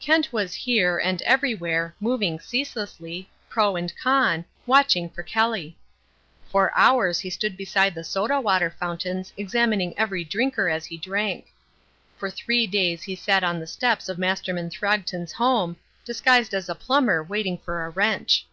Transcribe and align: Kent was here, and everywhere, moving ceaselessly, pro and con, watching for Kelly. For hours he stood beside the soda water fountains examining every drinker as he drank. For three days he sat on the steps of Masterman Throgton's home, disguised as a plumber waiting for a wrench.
Kent 0.00 0.34
was 0.34 0.52
here, 0.52 0.98
and 0.98 1.22
everywhere, 1.22 1.94
moving 1.98 2.38
ceaselessly, 2.38 3.30
pro 3.48 3.74
and 3.74 3.90
con, 3.96 4.44
watching 4.66 5.08
for 5.08 5.22
Kelly. 5.22 5.78
For 6.50 6.70
hours 6.76 7.20
he 7.20 7.30
stood 7.30 7.56
beside 7.56 7.94
the 7.94 8.04
soda 8.04 8.38
water 8.38 8.68
fountains 8.68 9.32
examining 9.38 9.98
every 9.98 10.24
drinker 10.24 10.68
as 10.68 10.84
he 10.84 10.98
drank. 10.98 11.46
For 12.18 12.28
three 12.30 12.66
days 12.66 13.04
he 13.04 13.16
sat 13.16 13.42
on 13.42 13.58
the 13.60 13.66
steps 13.66 14.10
of 14.10 14.18
Masterman 14.18 14.68
Throgton's 14.68 15.32
home, 15.32 15.78
disguised 16.04 16.52
as 16.52 16.68
a 16.68 16.74
plumber 16.74 17.22
waiting 17.22 17.56
for 17.56 17.82
a 17.86 17.88
wrench. 17.88 18.46